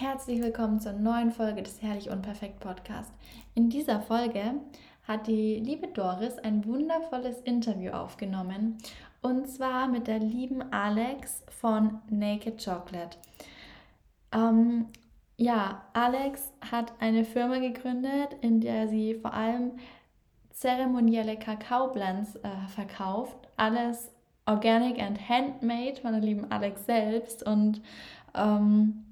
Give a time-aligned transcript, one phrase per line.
[0.00, 3.12] Herzlich willkommen zur neuen Folge des Herrlich Unperfekt Podcast.
[3.56, 4.54] In dieser Folge
[5.02, 8.78] hat die liebe Doris ein wundervolles Interview aufgenommen
[9.22, 13.18] und zwar mit der lieben Alex von Naked Chocolate.
[14.30, 14.86] Ähm,
[15.36, 19.72] ja, Alex hat eine Firma gegründet, in der sie vor allem
[20.52, 23.48] zeremonielle Kakaoblends äh, verkauft.
[23.56, 24.12] Alles
[24.46, 27.82] organic and handmade von der lieben Alex selbst und
[28.36, 29.04] ähm,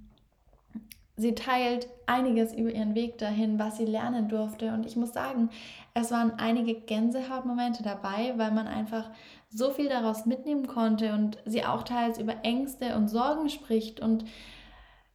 [1.17, 4.73] sie teilt einiges über ihren Weg dahin, was sie lernen durfte.
[4.73, 5.51] Und ich muss sagen,
[5.95, 9.11] es waren einige Gänsehautmomente dabei, weil man einfach
[9.49, 14.25] so viel daraus mitnehmen konnte und sie auch teils über Ängste und Sorgen spricht und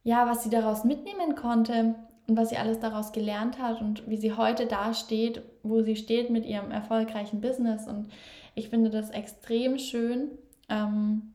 [0.04, 1.94] ja, was sie daraus mitnehmen konnte
[2.26, 5.96] und was sie alles daraus gelernt hat und wie sie heute da steht, wo sie
[5.96, 7.86] steht mit ihrem erfolgreichen Business.
[7.86, 8.08] Und
[8.54, 10.32] ich finde das extrem schön.
[10.68, 11.31] Ähm,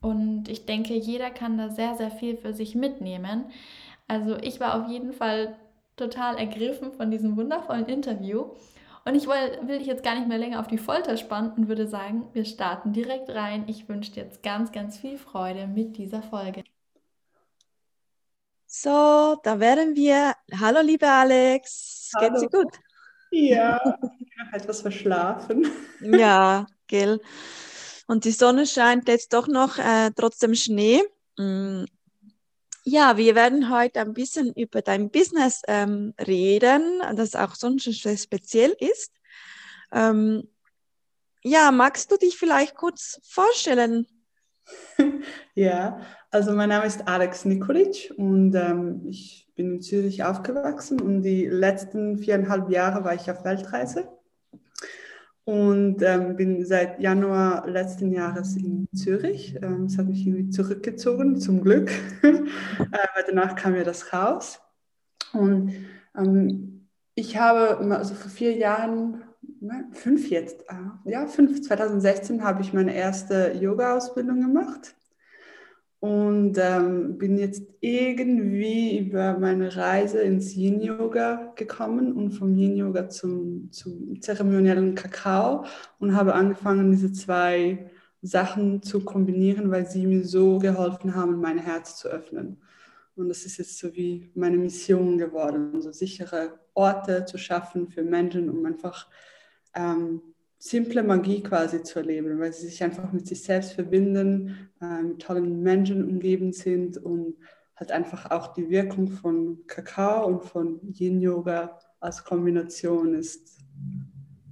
[0.00, 3.44] und ich denke, jeder kann da sehr, sehr viel für sich mitnehmen.
[4.08, 5.56] Also ich war auf jeden Fall
[5.96, 8.46] total ergriffen von diesem wundervollen Interview.
[9.04, 11.68] Und ich will, will dich jetzt gar nicht mehr länger auf die Folter spannen und
[11.68, 13.64] würde sagen, wir starten direkt rein.
[13.66, 16.64] Ich wünsche dir jetzt ganz, ganz viel Freude mit dieser Folge.
[18.66, 20.34] So, da wären wir.
[20.60, 22.10] Hallo, liebe Alex.
[22.14, 22.28] Hallo.
[22.30, 22.78] Geht's dir gut?
[23.30, 23.78] Ja,
[24.20, 25.66] ich habe etwas verschlafen.
[26.00, 27.20] Ja, gell.
[28.10, 31.00] Und die Sonne scheint jetzt doch noch, äh, trotzdem Schnee.
[31.38, 31.84] Mm.
[32.82, 36.82] Ja, wir werden heute ein bisschen über dein Business ähm, reden,
[37.14, 37.84] das auch sonst
[38.20, 39.12] speziell ist.
[39.92, 40.48] Ähm,
[41.44, 44.08] ja, magst du dich vielleicht kurz vorstellen?
[45.54, 46.00] Ja,
[46.30, 51.46] also mein Name ist Alex Nikolic und ähm, ich bin in Zürich aufgewachsen und die
[51.46, 54.08] letzten viereinhalb Jahre war ich auf Weltreise
[55.50, 59.58] und ähm, bin seit Januar letzten Jahres in Zürich.
[59.60, 61.90] Ähm, es hat mich irgendwie zurückgezogen, zum Glück,
[62.22, 64.60] weil danach kam ja das raus.
[65.32, 65.72] Und
[66.16, 69.24] ähm, ich habe also vor vier Jahren,
[69.60, 74.94] ne, fünf jetzt, äh, ja, fünf, 2016 habe ich meine erste Yoga-Ausbildung gemacht
[76.00, 83.70] und ähm, bin jetzt irgendwie über meine Reise ins Yin-Yoga gekommen und vom Yin-Yoga zum,
[83.70, 85.66] zum zeremoniellen Kakao
[85.98, 87.90] und habe angefangen, diese zwei
[88.22, 92.62] Sachen zu kombinieren, weil sie mir so geholfen haben, mein Herz zu öffnen.
[93.14, 98.02] Und das ist jetzt so wie meine Mission geworden, so sichere Orte zu schaffen für
[98.02, 99.06] Menschen, um einfach
[99.74, 100.22] ähm,
[100.60, 105.22] simple Magie quasi zu erleben, weil sie sich einfach mit sich selbst verbinden, äh, mit
[105.22, 107.36] tollen Menschen umgeben sind und
[107.76, 113.58] halt einfach auch die Wirkung von Kakao und von Yin-Yoga als Kombination ist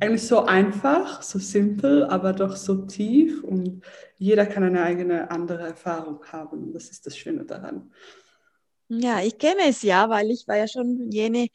[0.01, 3.85] eigentlich so einfach, so simpel, aber doch so tief und
[4.17, 7.93] jeder kann eine eigene andere Erfahrung haben und das ist das Schöne daran.
[8.89, 11.49] Ja, ich kenne es ja, weil ich war ja schon jene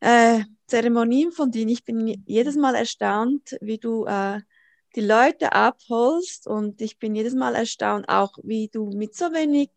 [0.00, 4.40] äh, Zeremonien von denen ich bin jedes Mal erstaunt, wie du äh,
[4.96, 9.70] die Leute abholst und ich bin jedes Mal erstaunt, auch wie du mit so wenig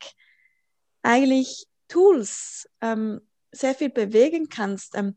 [1.01, 4.95] eigentlich Tools ähm, sehr viel bewegen kannst.
[4.95, 5.15] Ähm,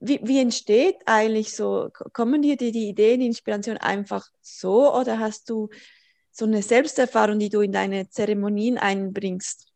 [0.00, 5.18] wie, wie entsteht eigentlich so, kommen dir die, die Ideen, die Inspiration einfach so oder
[5.18, 5.68] hast du
[6.30, 9.66] so eine Selbsterfahrung, die du in deine Zeremonien einbringst?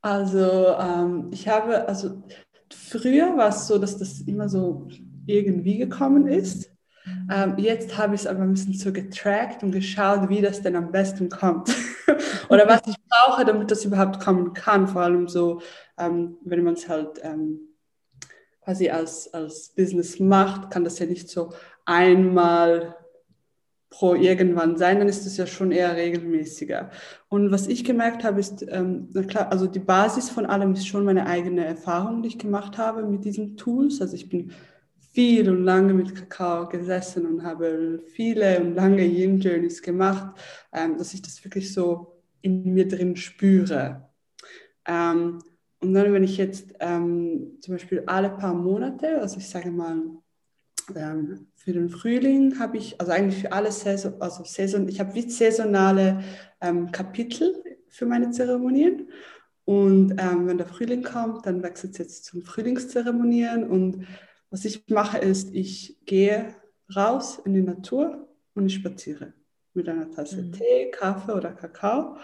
[0.00, 2.22] Also ähm, ich habe, also
[2.72, 4.88] früher war es so, dass das immer so
[5.26, 6.70] irgendwie gekommen ist.
[7.30, 10.76] Ähm, jetzt habe ich es aber ein bisschen so getrackt und geschaut, wie das denn
[10.76, 11.74] am besten kommt.
[12.48, 14.88] Oder was ich brauche, damit das überhaupt kommen kann.
[14.88, 15.60] Vor allem so,
[15.98, 17.60] ähm, wenn man es halt ähm,
[18.62, 21.52] quasi als, als Business macht, kann das ja nicht so
[21.84, 22.96] einmal
[23.90, 26.90] pro irgendwann sein, dann ist es ja schon eher regelmäßiger.
[27.28, 31.04] Und was ich gemerkt habe, ist, ähm, klar, also die Basis von allem ist schon
[31.04, 34.00] meine eigene Erfahrung, die ich gemacht habe mit diesen Tools.
[34.00, 34.52] Also ich bin
[35.12, 40.38] viel und lange mit Kakao gesessen und habe viele und lange Yin Journeys gemacht,
[40.72, 44.08] ähm, dass ich das wirklich so in mir drin spüre.
[44.86, 45.38] Ähm,
[45.80, 49.96] und dann, wenn ich jetzt ähm, zum Beispiel alle paar Monate, also ich sage mal
[50.94, 55.14] ähm, für den Frühling habe ich, also eigentlich für alle Saison, also Saison, ich habe
[55.14, 56.22] wie saisonale
[56.60, 57.54] ähm, Kapitel
[57.88, 59.08] für meine Zeremonien.
[59.64, 63.68] Und ähm, wenn der Frühling kommt, dann wechselt es jetzt zum Frühlingszeremonien.
[63.68, 64.06] Und
[64.50, 66.54] was ich mache, ist, ich gehe
[66.94, 69.34] raus in die Natur und ich spaziere
[69.74, 70.52] mit einer Tasse mhm.
[70.52, 72.16] Tee, Kaffee oder Kakao.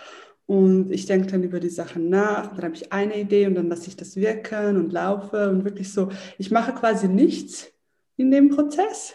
[0.47, 2.55] Und ich denke dann über die Sachen nach.
[2.55, 5.93] Dann habe ich eine Idee und dann lasse ich das wirken und laufe und wirklich
[5.93, 6.11] so.
[6.39, 7.74] Ich mache quasi nichts
[8.17, 9.15] in dem Prozess,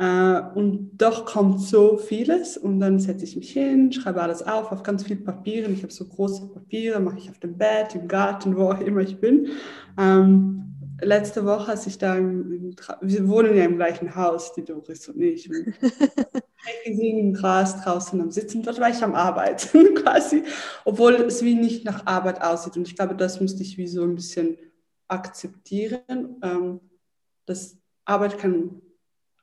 [0.00, 4.72] Äh, und doch kommt so vieles und dann setze ich mich hin, schreibe alles auf,
[4.72, 5.74] auf ganz viel Papieren.
[5.74, 9.02] Ich habe so große Papiere, mache ich auf dem Bett, im Garten, wo auch immer
[9.02, 9.48] ich bin.
[9.98, 10.70] Ähm,
[11.02, 15.20] letzte Woche, als ich da im, wir wohnen ja im gleichen Haus, die Doris und
[15.20, 15.50] ich.
[16.84, 20.44] gesehen im Gras draußen am Sitzen, dort war ich am Arbeiten quasi,
[20.86, 22.76] obwohl es wie nicht nach Arbeit aussieht.
[22.78, 24.56] Und ich glaube, das musste ich wie so ein bisschen
[25.08, 26.80] akzeptieren, ähm,
[27.44, 28.80] dass Arbeit kann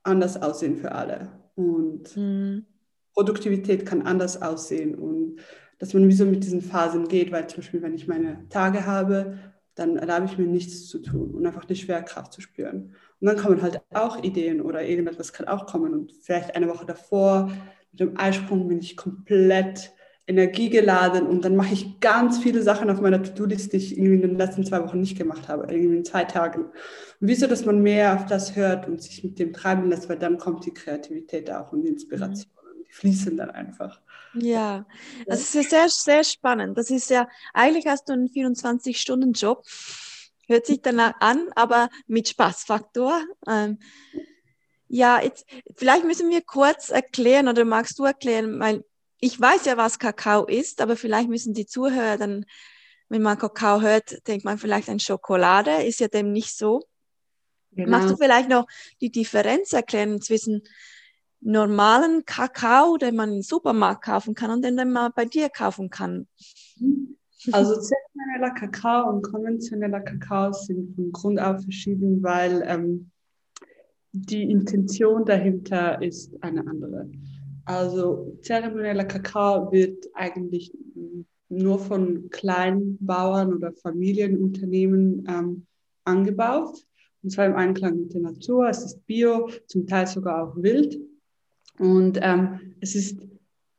[0.04, 2.66] anders aussehen für alle und mhm.
[3.14, 5.40] Produktivität kann anders aussehen und
[5.80, 8.86] dass man wie so mit diesen Phasen geht, weil zum Beispiel, wenn ich meine Tage
[8.86, 9.38] habe,
[9.76, 12.96] dann erlaube ich mir nichts zu tun und einfach die Schwerkraft zu spüren.
[13.20, 15.94] Und dann kommen halt auch Ideen oder irgendetwas kann auch kommen.
[15.94, 17.52] Und vielleicht eine Woche davor
[17.92, 19.92] mit dem Eisprung bin ich komplett
[20.28, 24.22] energiegeladen und dann mache ich ganz viele Sachen auf meiner To-Do-Liste, die ich irgendwie in
[24.22, 26.66] den letzten zwei Wochen nicht gemacht habe, irgendwie in zwei Tagen.
[26.66, 26.72] Und
[27.22, 30.38] wieso, dass man mehr auf das hört und sich mit dem treiben lässt, weil dann
[30.38, 32.52] kommt die Kreativität auch und die Inspiration.
[32.54, 32.84] Mhm.
[32.86, 34.02] Die fließen dann einfach.
[34.34, 34.86] Ja,
[35.26, 36.78] es ist sehr, sehr spannend.
[36.78, 39.66] Das ist ja, eigentlich hast du einen 24-Stunden-Job,
[40.48, 43.22] hört sich danach an, aber mit Spaßfaktor.
[43.48, 43.80] Ähm,
[44.90, 45.46] ja, jetzt,
[45.76, 48.84] vielleicht müssen wir kurz erklären oder magst du erklären, weil
[49.20, 52.46] ich weiß ja, was Kakao ist, aber vielleicht müssen die Zuhörer dann,
[53.10, 56.82] wenn man Kakao hört, denkt man vielleicht an Schokolade, ist ja dem nicht so.
[57.72, 57.92] Genau.
[57.92, 58.68] Magst du vielleicht noch
[59.02, 60.64] die Differenz erklären zwischen
[61.42, 65.90] normalen Kakao, den man im Supermarkt kaufen kann und den, den man bei dir kaufen
[65.90, 66.28] kann?
[67.52, 73.12] Also zeremoniella Kakao und konventioneller Kakao sind von Grund auf verschieden, weil ähm,
[74.12, 77.10] die Intention dahinter ist eine andere.
[77.68, 80.72] Also zeremonieller Kakao wird eigentlich
[81.50, 85.66] nur von kleinen Bauern oder Familienunternehmen ähm,
[86.06, 86.86] angebaut.
[87.24, 88.70] Und zwar im Einklang mit der Natur.
[88.70, 90.98] Es ist bio, zum Teil sogar auch wild.
[91.78, 93.20] Und ähm, es ist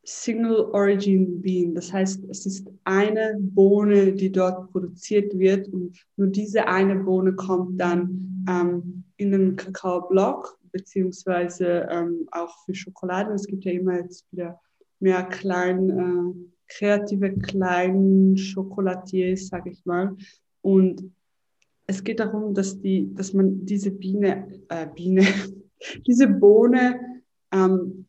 [0.04, 1.74] Single Origin Bean.
[1.74, 7.34] Das heißt, es ist eine Bohne, die dort produziert wird und nur diese eine Bohne
[7.34, 13.32] kommt dann ähm, in den Kakaoblock beziehungsweise ähm, auch für Schokolade.
[13.34, 14.60] Es gibt ja immer jetzt wieder
[15.00, 20.16] mehr klein, äh, kreative kleinen Schokolatiers, sage ich mal.
[20.62, 21.10] Und
[21.86, 25.22] es geht darum, dass, die, dass man diese Biene, äh, Biene,
[26.06, 27.22] diese Bohne
[27.52, 28.06] ähm,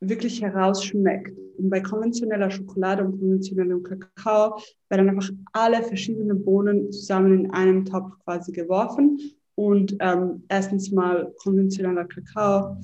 [0.00, 1.38] wirklich herausschmeckt.
[1.56, 4.58] Und bei konventioneller Schokolade und konventionellem Kakao
[4.88, 9.18] werden einfach alle verschiedenen Bohnen zusammen in einen Topf quasi geworfen.
[9.54, 12.76] Und ähm, erstens mal konventioneller Kakao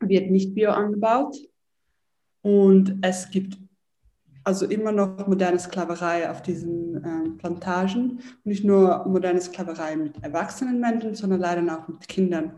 [0.00, 1.36] wird nicht bio angebaut.
[2.42, 3.58] Und es gibt
[4.44, 8.20] also immer noch moderne Sklaverei auf diesen ähm, Plantagen.
[8.44, 12.52] Nicht nur moderne Sklaverei mit erwachsenen Menschen, sondern leider auch mit Kindern.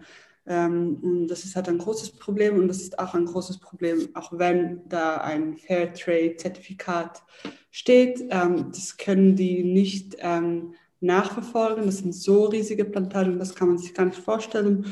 [0.47, 4.09] Ähm, und das ist halt ein großes Problem und das ist auch ein großes Problem,
[4.15, 7.23] auch wenn da ein Fairtrade-Zertifikat
[7.71, 8.25] steht.
[8.31, 11.87] Ähm, das können die nicht ähm, nachverfolgen.
[11.87, 14.87] Das sind so riesige Plantagen, das kann man sich gar nicht vorstellen.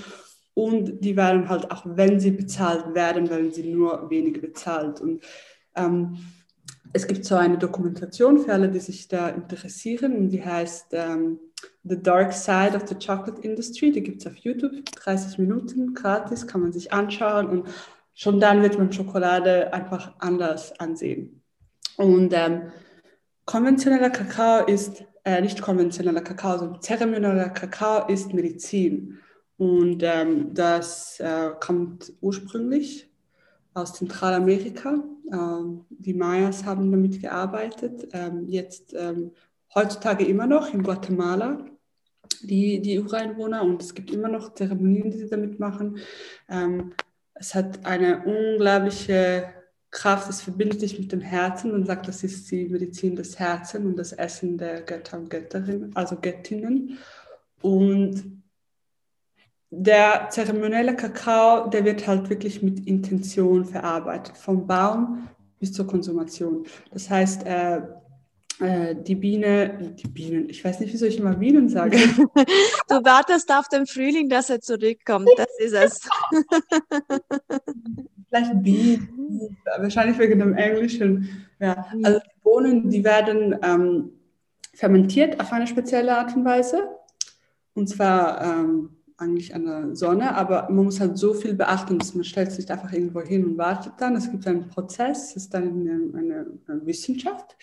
[0.54, 5.00] Und die werden halt, auch wenn sie bezahlt werden, werden sie nur wenige bezahlt.
[5.00, 5.22] Und
[5.76, 6.18] ähm,
[6.92, 11.38] es gibt so eine Dokumentation für alle, die sich da interessieren, die heißt ähm,
[11.84, 13.92] The Dark Side of the Chocolate Industry.
[13.92, 17.68] Die gibt es auf YouTube, 30 Minuten gratis, kann man sich anschauen und
[18.14, 21.42] schon dann wird man Schokolade einfach anders ansehen.
[21.96, 22.72] Und ähm,
[23.44, 29.18] konventioneller Kakao ist äh, nicht konventioneller Kakao, sondern zeremonieller Kakao ist Medizin.
[29.58, 33.10] Und ähm, das äh, kommt ursprünglich
[33.74, 35.04] aus Zentralamerika.
[35.30, 38.08] Ähm, die Mayas haben damit gearbeitet.
[38.12, 39.32] Ähm, jetzt ähm,
[39.74, 41.58] heutzutage immer noch in Guatemala
[42.40, 45.98] die, die Ureinwohner und es gibt immer noch Zeremonien, die sie damit machen.
[46.48, 46.94] Ähm,
[47.34, 49.52] es hat eine unglaubliche
[49.90, 53.86] Kraft, es verbindet sich mit dem Herzen und sagt, das ist die Medizin des Herzens
[53.86, 56.98] und das Essen der Götter und Götterinnen, also Göttinnen.
[57.62, 58.42] Und
[59.70, 65.28] der zeremonielle Kakao, der wird halt wirklich mit Intention verarbeitet, vom Baum
[65.58, 66.66] bis zur Konsumation.
[66.90, 67.82] Das heißt, äh,
[68.60, 71.96] die Biene, die Bienen, ich weiß nicht, wieso ich immer Bienen sage.
[72.88, 76.00] du wartest auf den Frühling, dass er zurückkommt, das ist es.
[78.28, 81.46] Vielleicht Bienen, wahrscheinlich wegen dem Englischen.
[81.60, 84.10] Ja, also die Bohnen, die werden ähm,
[84.74, 86.88] fermentiert auf eine spezielle Art und Weise.
[87.74, 92.14] Und zwar ähm, eigentlich an der Sonne, aber man muss halt so viel beachten, dass
[92.14, 94.14] man stellt sich einfach irgendwo hin und wartet dann.
[94.16, 97.56] Es gibt einen Prozess, es ist dann eine, eine, eine Wissenschaft.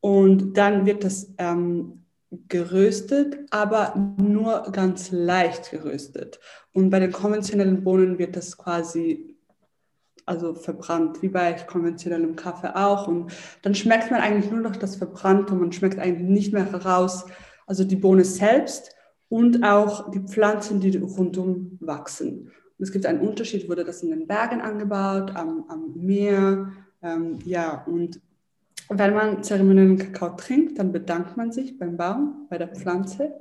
[0.00, 2.04] Und dann wird das ähm,
[2.48, 6.38] geröstet, aber nur ganz leicht geröstet.
[6.72, 9.38] Und bei den konventionellen Bohnen wird das quasi
[10.28, 13.08] also verbrannt, wie bei konventionellem Kaffee auch.
[13.08, 16.70] Und dann schmeckt man eigentlich nur noch das Verbrannte und man schmeckt eigentlich nicht mehr
[16.70, 17.24] heraus,
[17.66, 18.94] also die Bohne selbst
[19.28, 22.50] und auch die Pflanzen, die rundum wachsen.
[22.78, 27.38] Und es gibt einen Unterschied, wurde das in den Bergen angebaut, am, am Meer, ähm,
[27.44, 28.20] ja, und
[28.90, 33.34] wenn man zeremoniellen Kakao trinkt, dann bedankt man sich beim Baum, bei der Pflanze.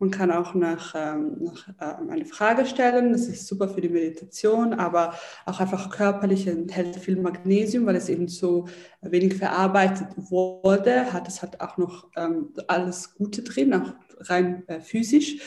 [0.00, 3.12] Man kann auch nach, ähm, nach äh, eine Frage stellen.
[3.12, 5.14] Das ist super für die Meditation, aber
[5.46, 8.66] auch einfach körperlich enthält viel Magnesium, weil es eben so
[9.00, 11.12] wenig verarbeitet wurde.
[11.12, 13.92] Hat es hat auch noch ähm, alles Gute drin, auch
[14.28, 15.38] rein äh, physisch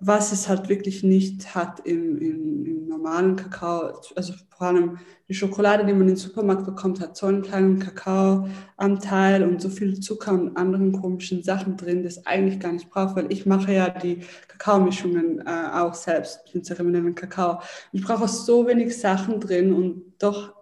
[0.00, 4.00] was es halt wirklich nicht hat im, im, im, normalen Kakao.
[4.14, 4.98] Also vor allem
[5.28, 9.98] die Schokolade, die man im Supermarkt bekommt, hat so einen kleinen Kakaoanteil und so viel
[10.00, 13.88] Zucker und anderen komischen Sachen drin, das eigentlich gar nicht braucht, weil ich mache ja
[13.90, 17.60] die Kakaomischungen äh, auch selbst, den zeremoniellen Kakao.
[17.92, 20.54] Ich brauche so wenig Sachen drin und doch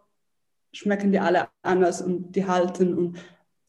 [0.72, 3.16] schmecken die alle anders und die halten und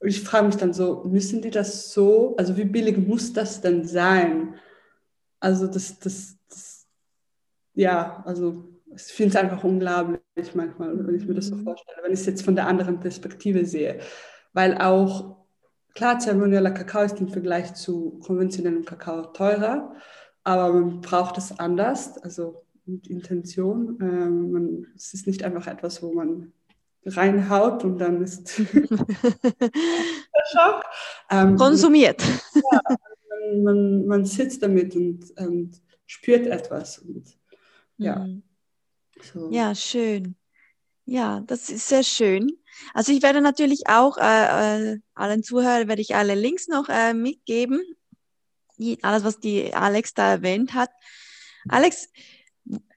[0.01, 3.86] ich frage mich dann so, müssen die das so, also wie billig muss das denn
[3.86, 4.55] sein?
[5.45, 6.87] Also das, das, das
[7.75, 8.63] ja, also
[8.95, 11.65] ich finde es einfach unglaublich manchmal, wenn ich mir das so mhm.
[11.65, 13.99] vorstelle, wenn ich es jetzt von der anderen Perspektive sehe.
[14.53, 15.45] Weil auch,
[15.93, 19.93] klar, zeremonieller Kakao ist im Vergleich zu konventionellem Kakao teurer,
[20.43, 23.99] aber man braucht es anders, also mit Intention.
[24.01, 26.53] Ähm, man, es ist nicht einfach etwas, wo man
[27.05, 29.69] reinhaut und dann ist der
[30.51, 30.81] Schock.
[31.29, 32.23] Ähm, Konsumiert.
[32.55, 32.81] Ja,
[33.63, 36.99] man, man sitzt damit und, und spürt etwas.
[36.99, 37.37] Und,
[37.97, 38.19] ja.
[38.19, 38.43] Mhm.
[39.21, 39.49] So.
[39.51, 40.35] ja, schön.
[41.05, 42.51] Ja, das ist sehr schön.
[42.93, 47.13] Also ich werde natürlich auch äh, äh, allen Zuhörern werde ich alle Links noch äh,
[47.13, 47.81] mitgeben.
[49.01, 50.89] Alles, was die Alex da erwähnt hat.
[51.69, 52.09] Alex,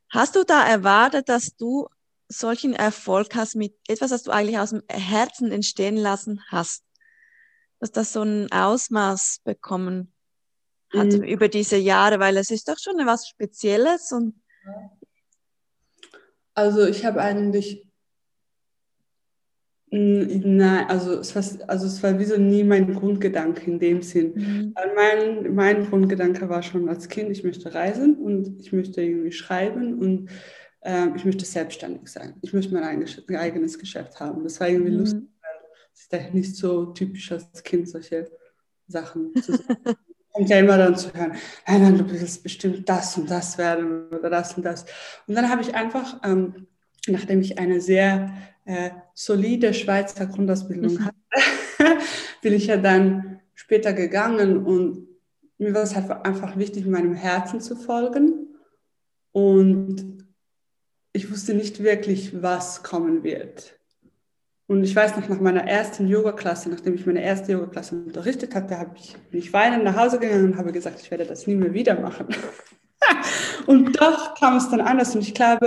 [0.08, 1.86] hast du da erwartet, dass du
[2.28, 6.84] solchen Erfolg hast mit etwas, was du eigentlich aus dem Herzen entstehen lassen hast?
[7.78, 10.12] Dass das so ein Ausmaß bekommen
[10.94, 11.22] hat mhm.
[11.22, 14.34] über diese Jahre, weil es ist doch schon etwas Spezielles und
[16.54, 17.88] also ich habe eigentlich
[19.90, 24.34] Nein, also es, war, also es war wie so nie mein Grundgedanke in dem Sinn.
[24.34, 24.74] Mhm.
[24.94, 29.98] Mein, mein Grundgedanke war schon als Kind, ich möchte reisen und ich möchte irgendwie schreiben
[29.98, 30.28] und
[30.80, 32.34] äh, ich möchte selbstständig sein.
[32.42, 34.44] Ich möchte mein eigenes Geschäft haben.
[34.44, 34.98] Das war irgendwie mhm.
[34.98, 38.30] lustig, weil es ist nicht so typisch als Kind, solche
[38.88, 39.78] Sachen zu sagen.
[40.38, 41.32] kommt ja immer dann zu hören,
[41.66, 44.84] nein, du willst bestimmt das und das werden oder das und das.
[45.26, 46.68] Und dann habe ich einfach, ähm,
[47.08, 48.32] nachdem ich eine sehr
[48.64, 51.04] äh, solide Schweizer Grundausbildung mhm.
[51.06, 51.16] hatte,
[52.42, 55.08] bin ich ja dann später gegangen und
[55.58, 58.54] mir war es halt einfach wichtig, meinem Herzen zu folgen.
[59.32, 60.24] Und
[61.12, 63.77] ich wusste nicht wirklich, was kommen wird.
[64.68, 68.78] Und ich weiß noch, nach meiner ersten Yoga-Klasse, nachdem ich meine erste Yoga-Klasse unterrichtet hatte,
[68.78, 71.54] habe ich, bin ich weinend nach Hause gegangen und habe gesagt, ich werde das nie
[71.54, 72.26] mehr wieder machen.
[73.66, 75.14] und doch kam es dann anders.
[75.14, 75.66] Und ich glaube,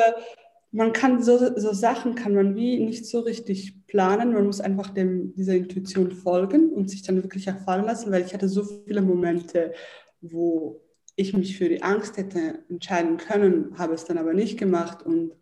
[0.72, 4.34] man kann so, so Sachen kann man wie nicht so richtig planen.
[4.34, 8.36] Man muss einfach dem, dieser Intuition folgen und sich dann wirklich erfahren lassen, weil ich
[8.36, 9.74] hatte so viele Momente,
[10.22, 10.80] wo
[11.16, 15.34] ich mich für die Angst hätte entscheiden können, habe es dann aber nicht gemacht und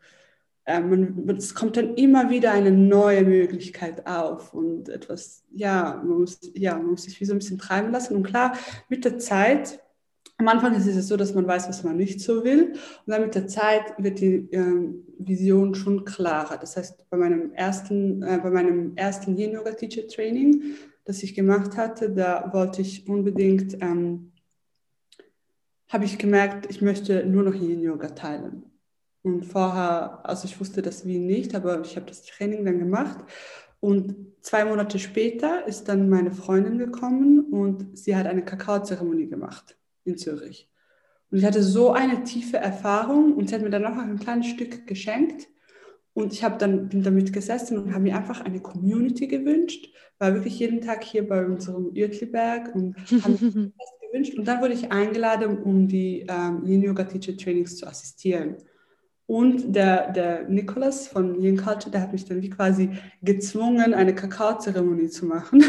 [0.78, 6.40] man, es kommt dann immer wieder eine neue Möglichkeit auf und etwas, ja man, muss,
[6.54, 8.16] ja, man muss sich wie so ein bisschen treiben lassen.
[8.16, 8.54] Und klar,
[8.88, 9.80] mit der Zeit,
[10.38, 12.72] am Anfang ist es so, dass man weiß, was man nicht so will.
[12.72, 16.58] Und dann mit der Zeit wird die ähm, Vision schon klarer.
[16.58, 21.36] Das heißt, bei meinem ersten, äh, bei meinem ersten Yin Yoga Teacher Training, das ich
[21.36, 24.32] gemacht hatte, da wollte ich unbedingt, ähm,
[25.90, 28.64] habe ich gemerkt, ich möchte nur noch Yin Yoga teilen.
[29.22, 33.20] Und vorher, also ich wusste das wie nicht, aber ich habe das Training dann gemacht.
[33.82, 39.78] Und zwei Monate später ist dann meine Freundin gekommen und sie hat eine Kakaozeremonie gemacht
[40.04, 40.70] in Zürich.
[41.32, 44.48] Und ich hatte so eine tiefe Erfahrung und sie hat mir dann noch ein kleines
[44.48, 45.48] Stück geschenkt.
[46.14, 49.94] Und ich habe dann bin damit gesessen und habe mir einfach eine Community gewünscht.
[50.18, 54.38] War wirklich jeden Tag hier bei unserem Uetliberg und habe mir das gewünscht.
[54.38, 58.58] Und dann wurde ich eingeladen, um die ähm, Yin Yoga Teacher Trainings zu assistieren.
[59.30, 62.90] Und der, der Nicholas von Yin Culture, der hat mich dann wie quasi
[63.22, 65.64] gezwungen, eine Kakaozeremonie zu machen.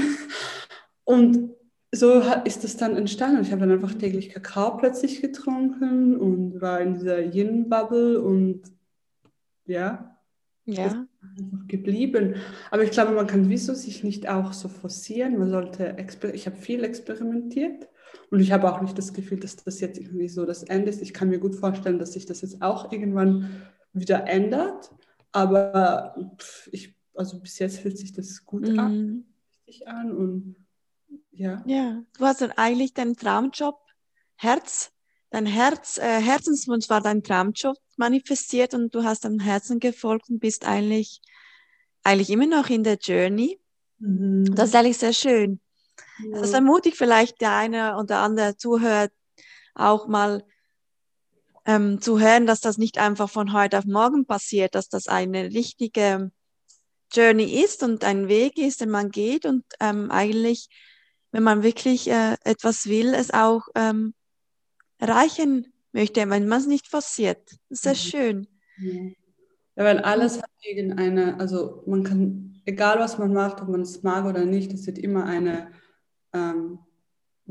[1.05, 1.51] Und
[1.93, 3.43] so ist das dann entstanden.
[3.43, 8.63] Ich habe dann einfach täglich Kakao plötzlich getrunken und war in dieser Yin-Bubble und
[9.67, 10.17] ja,
[10.65, 10.85] ja.
[10.85, 12.37] einfach geblieben.
[12.71, 15.39] Aber ich glaube, man kann wieso sich nicht auch so forcieren.
[15.39, 15.97] Man sollte,
[16.33, 17.89] ich habe viel experimentiert
[18.31, 21.03] Und ich habe auch nicht das Gefühl, dass das jetzt irgendwie so das Ende ist.
[21.03, 23.63] Ich kann mir gut vorstellen, dass sich das jetzt auch irgendwann
[23.93, 24.91] wieder ändert.
[25.33, 26.15] Aber
[26.71, 28.79] ich, also bis jetzt fühlt sich das gut mhm.
[28.79, 29.25] an,
[29.87, 30.57] an und
[31.33, 31.63] ja.
[31.67, 33.79] Ja, du hast dann eigentlich deinen Traumjob,
[34.37, 34.93] Herz,
[35.31, 40.41] dein Herz, äh, Herzenswunsch war dein Traumjob manifestiert und du hast deinem Herzen gefolgt und
[40.41, 41.21] bist eigentlich,
[42.03, 43.61] eigentlich immer noch in der Journey.
[43.99, 44.55] Mhm.
[44.55, 45.61] Das ist eigentlich sehr schön.
[46.25, 46.41] Ja.
[46.41, 49.13] Das ermutigt vielleicht der eine oder andere Zuhört
[49.75, 50.45] auch mal
[51.67, 55.45] ähm, zu hören, dass das nicht einfach von heute auf morgen passiert, dass das eine
[55.53, 56.31] richtige
[57.13, 60.69] Journey ist und ein Weg ist, den man geht und ähm, eigentlich,
[61.33, 64.15] wenn man wirklich äh, etwas will, es auch ähm,
[64.99, 67.51] erreichen möchte, wenn man es nicht forciert.
[67.69, 67.97] Das ist sehr mhm.
[67.97, 68.49] schön.
[69.77, 74.03] Ja, weil alles hat irgendeine, also man kann, egal was man macht, ob man es
[74.03, 75.73] mag oder nicht, es wird immer eine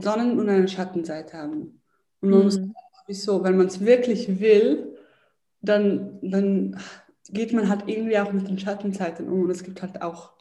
[0.01, 1.81] Sonnen- und eine Schattenseite haben.
[2.21, 2.45] Und man mhm.
[2.45, 2.59] muss,
[3.07, 4.97] wieso, wenn man es wirklich will,
[5.61, 6.79] dann, dann
[7.29, 9.43] geht man halt irgendwie auch mit den Schattenseiten um.
[9.43, 10.33] Und es gibt halt auch,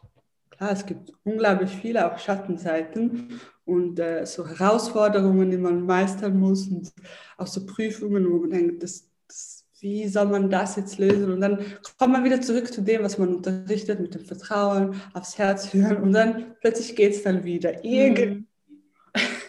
[0.51, 6.69] klar, es gibt unglaublich viele auch Schattenseiten und äh, so Herausforderungen, die man meistern muss
[6.69, 6.93] und
[7.37, 11.33] auch so Prüfungen, wo man denkt, das, das, wie soll man das jetzt lösen?
[11.33, 11.59] Und dann
[11.99, 15.99] kommt man wieder zurück zu dem, was man unterrichtet, mit dem Vertrauen, aufs Herz hören
[15.99, 17.85] und dann plötzlich geht es dann wieder.
[17.85, 18.48] Irgendwie.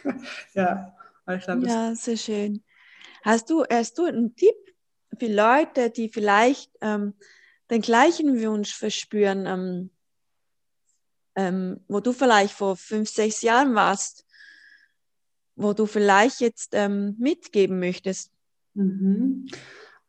[0.54, 0.96] Ja,
[1.28, 2.64] ich glaube, ja, sehr schön.
[3.24, 4.56] Hast du, hast du einen Tipp
[5.18, 7.14] für Leute, die vielleicht ähm,
[7.70, 9.90] den gleichen Wunsch verspüren, ähm,
[11.36, 14.26] ähm, wo du vielleicht vor fünf, sechs Jahren warst,
[15.56, 18.32] wo du vielleicht jetzt ähm, mitgeben möchtest?
[18.74, 19.48] Mhm.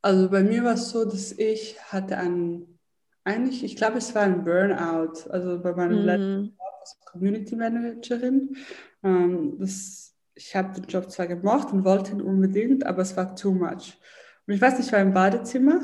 [0.03, 2.79] Also bei mir war es so, dass ich hatte einen,
[3.25, 6.07] eigentlich, ich glaube, es war ein Burnout, also bei meinem mhm.
[6.07, 8.57] letzten Job als Community Managerin.
[9.03, 13.35] Ähm, das, ich habe den Job zwar gemacht und wollte ihn unbedingt, aber es war
[13.37, 13.99] too much.
[14.47, 15.81] Und ich weiß nicht, ich war im Badezimmer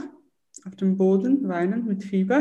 [0.66, 2.40] auf dem Boden, weinend mit Fieber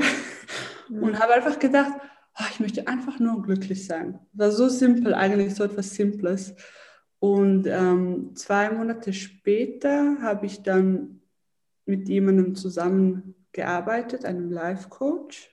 [0.90, 1.04] mhm.
[1.04, 1.94] und habe einfach gedacht,
[2.40, 4.20] oh, ich möchte einfach nur glücklich sein.
[4.34, 6.56] War so simpel, eigentlich so etwas Simples.
[7.20, 11.22] Und ähm, zwei Monate später habe ich dann
[11.86, 15.52] mit jemandem zusammengearbeitet, einem Life-Coach.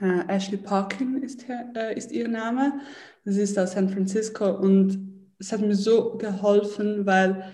[0.00, 2.80] Äh, Ashley Parkin ist, äh, ist ihr Name.
[3.24, 4.98] Sie ist aus San Francisco und
[5.38, 7.52] es hat mir so geholfen, weil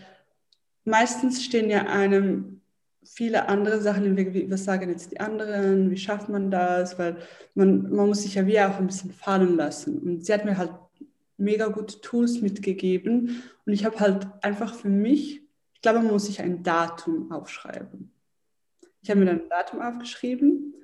[0.84, 2.60] meistens stehen ja einem
[3.02, 6.98] viele andere Sachen im Weg, wie, was sagen jetzt die anderen, wie schafft man das,
[6.98, 7.16] weil
[7.54, 9.98] man, man muss sich ja wie auch ein bisschen fallen lassen.
[9.98, 10.72] Und sie hat mir halt
[11.36, 15.42] mega gute Tools mitgegeben und ich habe halt einfach für mich,
[15.74, 18.10] ich glaube, man muss sich ein Datum aufschreiben.
[19.02, 20.74] Ich habe mir dann ein Datum aufgeschrieben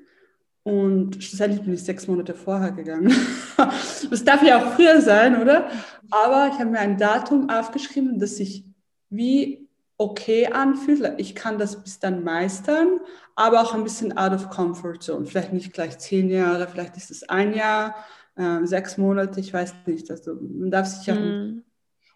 [0.62, 3.14] und schlussendlich bin ich sechs Monate vorher gegangen.
[3.57, 5.70] das darf ja auch früher sein, oder?
[6.11, 8.64] Aber ich habe mir ein Datum aufgeschrieben, das sich
[9.09, 11.14] wie okay anfühlt.
[11.18, 13.01] Ich kann das bis dann meistern,
[13.37, 15.27] aber auch ein bisschen out of comfort zone.
[15.27, 17.94] Vielleicht nicht gleich zehn Jahre, vielleicht ist es ein Jahr,
[18.37, 20.11] äh, sechs Monate, ich weiß nicht.
[20.11, 21.14] Also man darf sich ja.
[21.14, 21.64] Mm.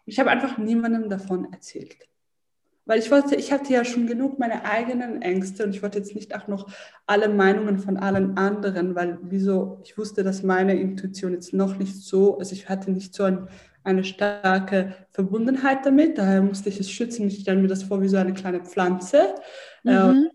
[0.07, 1.97] Ich habe einfach niemandem davon erzählt.
[2.85, 6.13] Weil ich wollte, ich hatte ja schon genug meine eigenen Ängste und ich wollte jetzt
[6.15, 6.69] nicht auch noch
[7.07, 11.95] alle Meinungen von allen anderen, weil wieso, ich wusste, dass meine Intuition jetzt noch nicht
[11.95, 13.47] so, also ich hatte nicht so ein
[13.85, 16.17] eine starke Verbundenheit damit.
[16.17, 17.27] Daher musste ich es schützen.
[17.27, 19.35] Ich stelle mir das vor wie so eine kleine Pflanze.
[19.85, 20.29] Äh, mhm.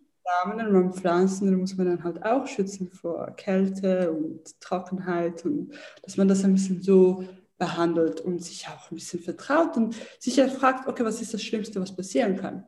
[0.44, 5.72] Samen und beim Pflanzen muss man dann halt auch schützen vor Kälte und Trockenheit und
[6.02, 7.24] dass man das ein bisschen so
[7.60, 11.42] behandelt und sich auch ein bisschen vertraut und sich ja fragt, okay, was ist das
[11.42, 12.64] Schlimmste, was passieren kann?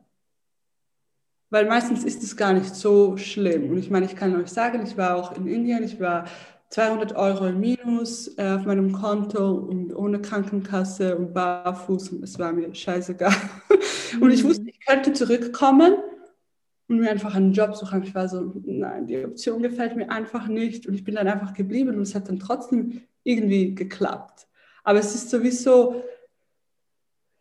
[1.49, 3.71] Weil meistens ist es gar nicht so schlimm.
[3.71, 6.25] Und ich meine, ich kann euch sagen, ich war auch in Indien, ich war
[6.69, 12.39] 200 Euro im Minus äh, auf meinem Konto und ohne Krankenkasse und barfuß und es
[12.39, 13.35] war mir scheißegal.
[14.21, 15.95] und ich wusste, ich könnte zurückkommen
[16.87, 18.03] und mir einfach einen Job suchen.
[18.03, 21.53] Ich war so, nein, die Option gefällt mir einfach nicht und ich bin dann einfach
[21.53, 24.47] geblieben und es hat dann trotzdem irgendwie geklappt.
[24.83, 26.03] Aber es ist sowieso,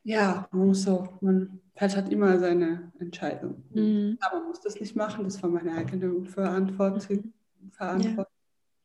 [0.05, 3.63] ja, man muss so, man fällt halt immer seine Entscheidung.
[3.71, 4.19] Mhm.
[4.21, 7.33] Aber man muss das nicht machen, das war meine eigene Verantwortung.
[7.73, 8.27] Verantwortung.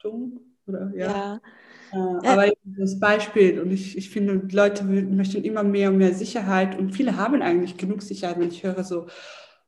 [0.03, 0.39] Ja.
[0.67, 1.11] Oder, ja.
[1.11, 1.41] ja.
[1.93, 6.77] Äh, aber das Beispiel und ich, ich finde, Leute möchten immer mehr und mehr Sicherheit
[6.77, 9.07] und viele haben eigentlich genug Sicherheit, wenn ich höre so,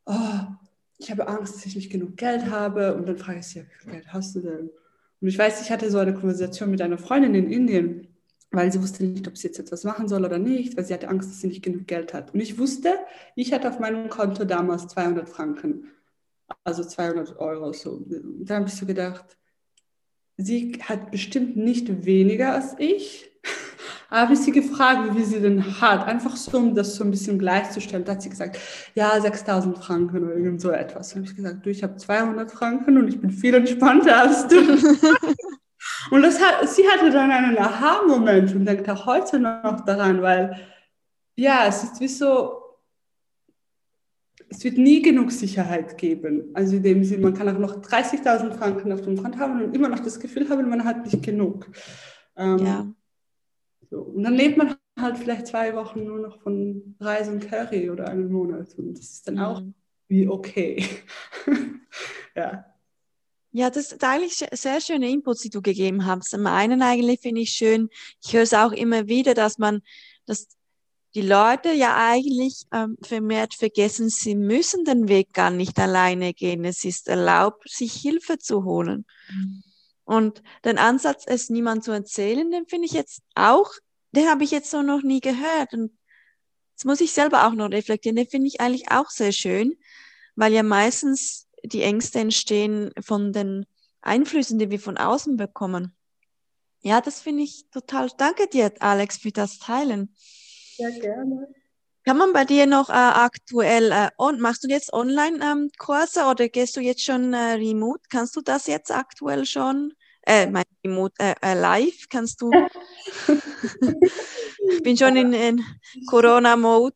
[0.05, 0.41] oh,
[0.97, 3.83] ich habe Angst, dass ich nicht genug Geld habe und dann frage ich sie, wie
[3.83, 4.69] viel Geld hast du denn?
[5.21, 8.08] Und ich weiß, ich hatte so eine Konversation mit einer Freundin in Indien,
[8.51, 11.09] weil sie wusste nicht, ob sie jetzt etwas machen soll oder nicht, weil sie hatte
[11.09, 12.33] Angst, dass sie nicht genug Geld hat.
[12.33, 12.93] Und ich wusste,
[13.35, 15.91] ich hatte auf meinem Konto damals 200 Franken,
[16.63, 17.73] also 200 Euro.
[17.73, 18.03] So.
[18.07, 19.37] Da habe ich so gedacht,
[20.37, 23.29] sie hat bestimmt nicht weniger als ich,
[24.09, 27.37] habe ich sie gefragt, wie sie denn hat, einfach so, um das so ein bisschen
[27.37, 28.03] gleichzustellen.
[28.03, 28.57] Da hat sie gesagt,
[28.95, 31.09] ja, 6000 Franken oder irgend so etwas.
[31.09, 34.47] Da habe ich gesagt, du, ich habe 200 Franken und ich bin viel entspannter als
[34.47, 34.55] du.
[36.11, 40.59] und das hat, sie hatte dann einen Aha-Moment und denkt auch heute noch daran, weil
[41.35, 42.59] ja, es ist wie so,
[44.49, 46.49] es wird nie genug Sicherheit geben.
[46.53, 49.75] Also in dem Sinne, man kann auch noch 30.000 Franken auf dem Konto haben und
[49.75, 51.67] immer noch das Gefühl haben, man hat nicht genug.
[52.35, 52.93] Ähm, ja.
[53.89, 54.01] So.
[54.01, 58.07] Und dann lebt man halt vielleicht zwei Wochen nur noch von Reis und Curry oder
[58.09, 58.73] einen Monat.
[58.77, 59.41] Und das ist dann mhm.
[59.41, 59.61] auch
[60.07, 60.83] wie okay.
[62.35, 62.65] ja.
[63.51, 66.29] Ja, das sind eigentlich sehr schöne Inputs, die du gegeben hast.
[66.29, 67.89] Zum einen eigentlich finde ich schön,
[68.23, 69.81] ich höre es auch immer wieder, dass man,
[70.25, 70.47] dass
[71.15, 76.63] die Leute ja eigentlich ähm, vermehrt vergessen, sie müssen den Weg gar nicht alleine gehen.
[76.63, 79.05] Es ist erlaubt, sich Hilfe zu holen.
[79.29, 79.63] Mhm.
[80.03, 83.71] Und den Ansatz, es niemand zu erzählen, den finde ich jetzt auch,
[84.11, 85.73] den habe ich jetzt so noch nie gehört.
[85.73, 85.97] Und
[86.75, 88.15] das muss ich selber auch noch reflektieren.
[88.15, 89.75] Den finde ich eigentlich auch sehr schön,
[90.35, 93.65] weil ja meistens die Ängste entstehen von den
[94.01, 95.95] Einflüssen, die wir von außen bekommen.
[96.81, 98.09] Ja, das finde ich total.
[98.17, 100.15] Danke dir, Alex, für das Teilen.
[100.77, 101.47] Sehr gerne.
[102.05, 106.47] Kann man bei dir noch äh, aktuell, äh, on, machst du jetzt Online-Kurse ähm, oder
[106.47, 108.01] gehst du jetzt schon äh, remote?
[108.09, 109.93] Kannst du das jetzt aktuell schon?
[110.29, 112.51] Äh, mein remote, äh, äh, live kannst du?
[114.71, 115.63] ich bin schon in, in
[116.05, 116.95] Corona-Mode.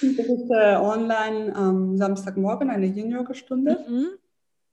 [0.00, 3.84] ist äh, online am Samstagmorgen eine Yin-Yoga-Stunde.
[3.86, 4.06] Mhm.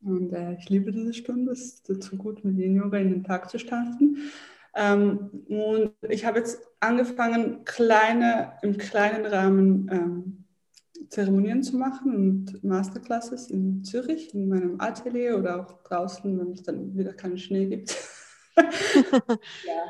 [0.09, 1.51] Und äh, ich liebe diese Stunde.
[1.51, 4.31] Es ist so gut, mit Yin-Yoga in den Tag zu starten.
[4.73, 10.45] Ähm, und ich habe jetzt angefangen, kleine, im kleinen Rahmen ähm,
[11.09, 16.63] Zeremonien zu machen und Masterclasses in Zürich, in meinem Atelier oder auch draußen, wenn es
[16.63, 17.95] dann wieder keinen Schnee gibt.
[18.57, 19.83] ja,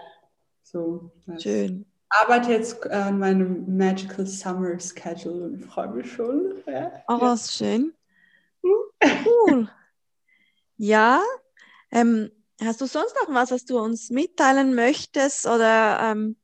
[0.63, 1.11] so.
[1.39, 1.85] Schön.
[1.85, 6.61] Ich arbeite jetzt an meinem Magical Summer Schedule und freue mich schon.
[6.67, 6.91] Ja.
[7.07, 7.93] Oh, was schön.
[8.63, 9.69] Cool.
[10.77, 11.21] ja,
[11.91, 12.29] ähm,
[12.63, 16.35] Hast du sonst noch was, was du uns mitteilen möchtest oder ähm,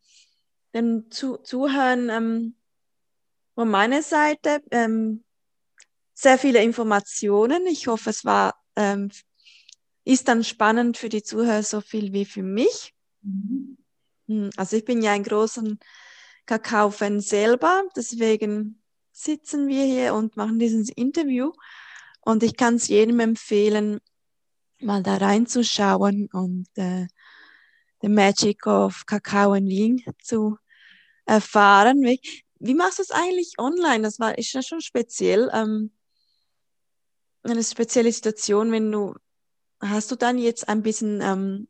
[0.74, 2.56] dem Zu Zuhören ähm,
[3.58, 4.62] von meiner Seite?
[4.70, 5.24] Ähm,
[6.14, 7.66] sehr viele Informationen.
[7.66, 9.10] Ich hoffe, es war, ähm,
[10.06, 12.94] ist dann spannend für die Zuhörer so viel wie für mich.
[13.24, 13.78] Mhm.
[14.28, 15.64] Hm, also ich bin ja ein großer
[16.46, 18.80] Kakao-Fan selber, deswegen
[19.12, 21.52] sitzen wir hier und machen dieses Interview.
[22.22, 24.00] Und ich kann es jedem empfehlen,
[24.80, 27.08] mal da reinzuschauen und äh,
[28.02, 30.60] the Magic of Kakao in Wien zu
[31.26, 32.04] erfahren.
[32.60, 34.02] Wie, machst du es eigentlich online?
[34.02, 35.50] Das war ist ja schon speziell.
[35.54, 35.92] Ähm,
[37.44, 39.16] eine spezielle Situation, wenn du
[39.80, 41.68] hast du dann jetzt ein bisschen ähm,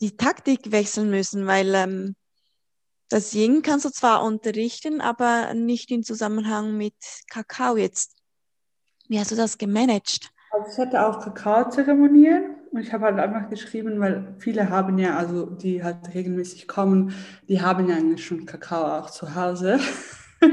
[0.00, 2.16] die Taktik wechseln müssen, weil ähm,
[3.08, 6.94] das Yin kannst du zwar unterrichten, aber nicht in Zusammenhang mit
[7.30, 8.16] Kakao jetzt.
[9.08, 10.30] Wie hast du das gemanagt?
[10.50, 15.16] Also ich hatte auch Kakao-Zeremonien und ich habe halt einfach geschrieben, weil viele haben ja,
[15.16, 17.14] also die halt regelmäßig kommen,
[17.48, 19.80] die haben ja eigentlich schon Kakao auch zu Hause.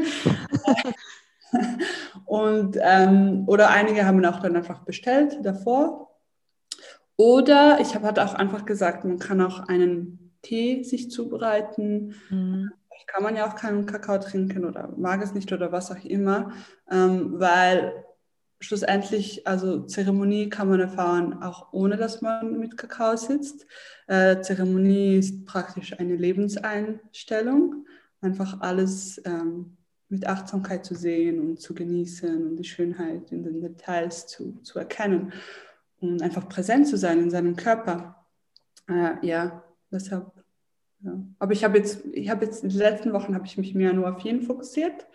[2.26, 6.18] und ähm, oder einige haben auch dann einfach bestellt davor.
[7.18, 12.16] Oder ich habe halt auch einfach gesagt, man kann auch einen Tee sich zubereiten.
[12.30, 12.72] Mhm.
[13.08, 16.54] Kann man ja auch keinen Kakao trinken oder mag es nicht oder was auch immer,
[16.90, 18.06] ähm, weil
[18.64, 23.68] schlussendlich, also Zeremonie kann man erfahren, auch ohne dass man mit Kakao sitzt.
[24.08, 27.86] Äh, Zeremonie ist praktisch eine Lebenseinstellung,
[28.22, 33.60] einfach alles ähm, mit Achtsamkeit zu sehen und zu genießen und die Schönheit in den
[33.60, 35.34] Details zu, zu erkennen
[36.00, 38.26] und einfach präsent zu sein in seinem Körper.
[38.88, 40.32] Äh, ja, deshalb.
[41.02, 41.22] Ja.
[41.40, 43.92] Aber ich habe jetzt, ich habe jetzt in den letzten Wochen habe ich mich mehr
[43.92, 45.06] nur auf jeden fokussiert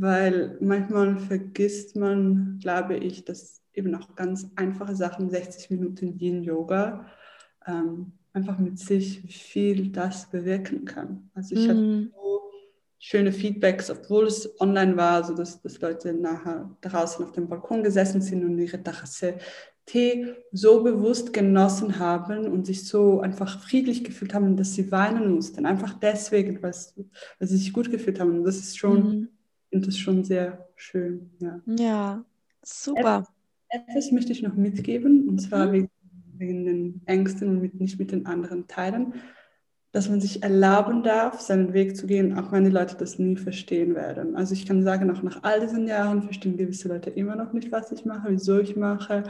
[0.00, 7.06] weil manchmal vergisst man, glaube ich, dass eben auch ganz einfache Sachen, 60 Minuten Yin-Yoga,
[7.66, 11.30] ähm, einfach mit sich, wie viel das bewirken kann.
[11.34, 11.70] Also ich mm.
[11.70, 12.12] hatte mhm.
[12.14, 12.40] so
[12.98, 17.82] schöne Feedbacks, obwohl es online war, so dass, dass Leute nachher draußen auf dem Balkon
[17.82, 19.34] gesessen sind und ihre Tasse
[19.86, 25.34] Tee so bewusst genossen haben und sich so einfach friedlich gefühlt haben, dass sie weinen
[25.34, 25.64] mussten.
[25.64, 28.38] Einfach deswegen, weil, sie sich gut gefühlt haben.
[28.38, 29.20] Und das ist schon...
[29.20, 29.28] Mm
[29.70, 31.30] finde das schon sehr schön.
[31.40, 32.24] Ja, ja
[32.62, 33.26] super.
[33.68, 35.72] Etwas möchte ich noch mitgeben, und zwar mhm.
[35.72, 35.90] wegen,
[36.36, 39.14] wegen, den Ängsten und mit, nicht mit den anderen teilen,
[39.92, 43.36] dass man sich erlauben darf, seinen Weg zu gehen, auch wenn die Leute das nie
[43.36, 44.36] verstehen werden.
[44.36, 47.72] Also ich kann sagen, auch nach all diesen Jahren verstehen gewisse Leute immer noch nicht,
[47.72, 49.24] was ich mache, wieso ich mache.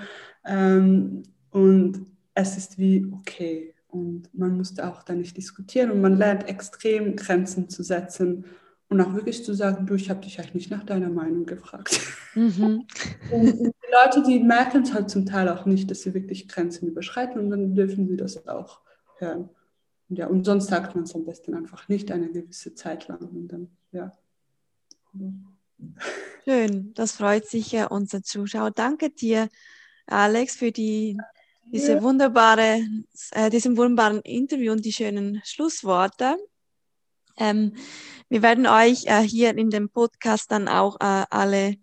[0.44, 3.74] Ähm, und es ist wie okay.
[3.88, 8.44] Und man musste auch da nicht diskutieren und man lernt extrem Grenzen zu setzen
[8.88, 12.00] und auch wirklich zu sagen, du, ich habe dich eigentlich nicht nach deiner Meinung gefragt.
[12.34, 12.86] Mhm.
[13.30, 16.88] Und die Leute, die merken es halt zum Teil auch nicht, dass sie wirklich Grenzen
[16.88, 18.80] überschreiten und dann dürfen sie das auch
[19.18, 19.50] hören.
[20.08, 23.20] Und ja, und sonst sagt man es am besten einfach nicht eine gewisse Zeit lang
[23.20, 24.12] und dann, ja.
[26.44, 28.70] Schön, das freut sicher unser Zuschauer.
[28.70, 29.48] Danke dir,
[30.06, 31.18] Alex, für die,
[31.66, 32.80] diese wunderbare,
[33.32, 36.36] äh, diesen wunderbaren Interview und die schönen Schlussworte.
[37.38, 37.74] Ähm,
[38.28, 41.76] wir werden euch äh, hier in dem Podcast dann auch äh, alle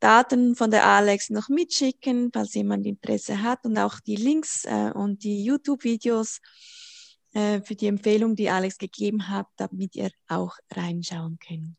[0.00, 4.92] Daten von der Alex noch mitschicken, falls jemand Interesse hat und auch die Links äh,
[4.94, 6.40] und die YouTube-Videos
[7.32, 11.76] äh, für die Empfehlung, die Alex gegeben hat, damit ihr auch reinschauen könnt.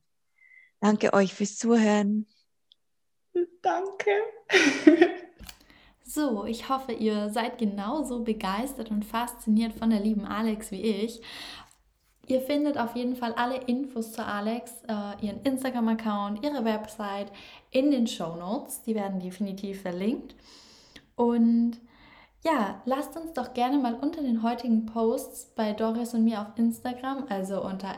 [0.82, 2.26] Danke euch fürs Zuhören.
[3.62, 4.12] Danke.
[6.12, 11.22] So, ich hoffe, ihr seid genauso begeistert und fasziniert von der lieben Alex wie ich.
[12.30, 17.32] Ihr findet auf jeden Fall alle Infos zu Alex, äh, ihren Instagram-Account, ihre Website
[17.72, 18.84] in den Show Notes.
[18.84, 20.36] Die werden definitiv verlinkt.
[21.16, 21.80] Und
[22.44, 26.50] ja, lasst uns doch gerne mal unter den heutigen Posts bei Doris und mir auf
[26.56, 27.96] Instagram, also unter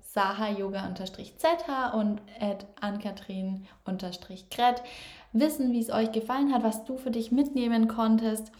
[0.00, 2.22] sahayoga-zh und
[2.80, 4.82] ankatrin-gret,
[5.34, 8.50] wissen, wie es euch gefallen hat, was du für dich mitnehmen konntest.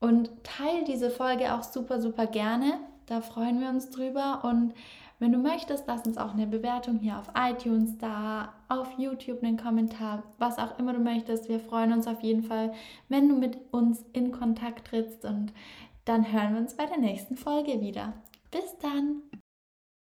[0.00, 2.80] Und teil diese Folge auch super, super gerne.
[3.10, 4.44] Da freuen wir uns drüber.
[4.44, 4.72] Und
[5.18, 9.56] wenn du möchtest, lass uns auch eine Bewertung hier auf iTunes da, auf YouTube einen
[9.56, 11.48] Kommentar, was auch immer du möchtest.
[11.48, 12.72] Wir freuen uns auf jeden Fall,
[13.08, 15.24] wenn du mit uns in Kontakt trittst.
[15.24, 15.52] Und
[16.04, 18.12] dann hören wir uns bei der nächsten Folge wieder.
[18.52, 19.39] Bis dann!